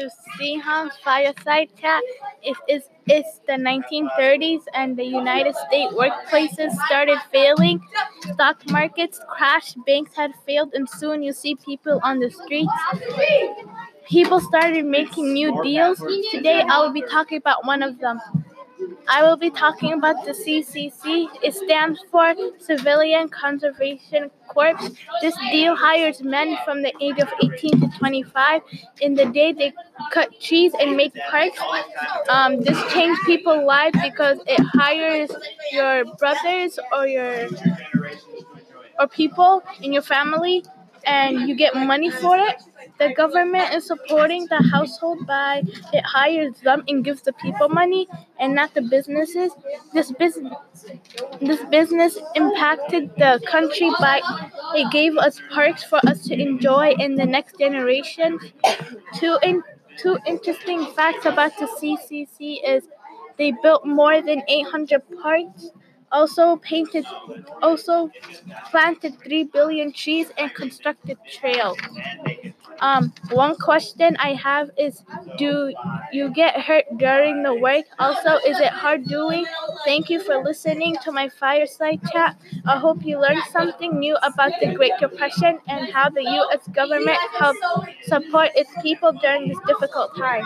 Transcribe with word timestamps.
to 0.00 0.10
Sihan's 0.38 0.96
Fireside 1.04 1.68
Chat. 1.78 2.02
It 2.42 2.56
is 2.68 2.84
it's 3.06 3.40
the 3.46 3.54
1930s 3.54 4.62
and 4.72 4.96
the 4.96 5.04
United 5.04 5.54
States 5.54 5.92
workplaces 5.92 6.72
started 6.86 7.18
failing. 7.30 7.82
Stock 8.32 8.58
markets 8.70 9.20
crashed, 9.28 9.76
banks 9.84 10.14
had 10.14 10.32
failed, 10.46 10.72
and 10.74 10.88
soon 10.88 11.22
you 11.22 11.32
see 11.32 11.54
people 11.56 12.00
on 12.02 12.18
the 12.18 12.30
streets. 12.30 12.72
People 14.06 14.40
started 14.40 14.86
making 14.86 15.32
new 15.34 15.62
deals. 15.62 15.98
Today 16.30 16.62
I 16.62 16.80
will 16.80 16.92
be 16.92 17.02
talking 17.02 17.38
about 17.38 17.66
one 17.66 17.82
of 17.82 17.98
them. 17.98 18.20
I 19.10 19.24
will 19.24 19.36
be 19.36 19.50
talking 19.50 19.92
about 19.92 20.24
the 20.24 20.30
CCC. 20.30 21.26
It 21.42 21.52
stands 21.52 21.98
for 22.12 22.32
Civilian 22.58 23.28
Conservation 23.28 24.30
Corps. 24.46 24.78
This 25.20 25.34
deal 25.50 25.74
hires 25.74 26.22
men 26.22 26.56
from 26.64 26.82
the 26.82 26.94
age 27.00 27.18
of 27.18 27.28
18 27.42 27.80
to 27.80 27.98
25. 27.98 28.62
In 29.00 29.14
the 29.14 29.24
day, 29.26 29.52
they 29.52 29.72
cut 30.12 30.40
trees 30.40 30.72
and 30.78 30.96
make 30.96 31.12
parks. 31.28 31.58
Um, 32.28 32.60
this 32.60 32.80
changed 32.92 33.20
people's 33.26 33.64
lives 33.64 33.98
because 34.00 34.38
it 34.46 34.64
hires 34.74 35.30
your 35.72 36.04
brothers 36.14 36.78
or 36.92 37.08
your 37.08 37.48
or 39.00 39.08
people 39.08 39.64
in 39.82 39.92
your 39.92 40.02
family, 40.02 40.62
and 41.04 41.48
you 41.48 41.56
get 41.56 41.74
money 41.74 42.10
for 42.10 42.36
it. 42.38 42.62
The 43.00 43.14
government 43.14 43.72
is 43.72 43.86
supporting 43.86 44.46
the 44.50 44.62
household 44.70 45.26
by 45.26 45.62
it 45.94 46.04
hires 46.04 46.60
them 46.60 46.84
and 46.86 47.02
gives 47.02 47.22
the 47.22 47.32
people 47.32 47.70
money 47.70 48.06
and 48.38 48.54
not 48.54 48.74
the 48.74 48.82
businesses. 48.82 49.52
This 49.94 50.12
business 50.12 50.52
this 51.40 51.64
business 51.70 52.18
impacted 52.34 53.10
the 53.16 53.40
country 53.46 53.90
by 53.98 54.20
it 54.74 54.92
gave 54.92 55.16
us 55.16 55.40
parks 55.50 55.82
for 55.82 55.98
us 56.06 56.28
to 56.28 56.38
enjoy 56.38 56.94
in 56.98 57.14
the 57.14 57.24
next 57.24 57.58
generation. 57.58 58.38
Two 59.14 59.38
in, 59.42 59.62
two 59.96 60.18
interesting 60.26 60.84
facts 60.92 61.24
about 61.24 61.52
the 61.58 61.68
CCC 61.80 62.58
is 62.66 62.84
they 63.38 63.54
built 63.62 63.86
more 63.86 64.20
than 64.20 64.42
800 64.46 65.02
parks 65.22 65.70
also 66.12 66.56
painted 66.56 67.06
also 67.62 68.10
planted 68.70 69.14
3 69.22 69.44
billion 69.44 69.92
trees 69.92 70.30
and 70.36 70.52
constructed 70.54 71.16
trails 71.30 71.78
um, 72.80 73.12
one 73.30 73.56
question 73.56 74.16
I 74.18 74.34
have 74.34 74.70
is 74.78 75.02
Do 75.38 75.72
you 76.12 76.30
get 76.30 76.60
hurt 76.60 76.84
during 76.96 77.42
the 77.42 77.54
work? 77.54 77.84
Also, 77.98 78.36
is 78.46 78.58
it 78.60 78.72
hard 78.72 79.06
doing? 79.06 79.46
Thank 79.84 80.10
you 80.10 80.20
for 80.20 80.42
listening 80.42 80.96
to 81.04 81.12
my 81.12 81.28
fireside 81.28 82.00
chat. 82.12 82.36
I 82.66 82.78
hope 82.78 83.04
you 83.04 83.20
learned 83.20 83.42
something 83.52 83.98
new 83.98 84.16
about 84.22 84.52
the 84.60 84.74
Great 84.74 84.92
Depression 85.00 85.58
and 85.68 85.92
how 85.92 86.08
the 86.10 86.24
U.S. 86.24 86.66
government 86.68 87.18
helped 87.38 87.60
support 88.02 88.50
its 88.54 88.70
people 88.82 89.12
during 89.12 89.48
this 89.48 89.58
difficult 89.66 90.16
time. 90.16 90.44